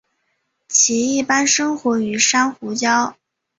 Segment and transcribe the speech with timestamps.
[0.67, 3.13] 其一般生活于珊瑚礁。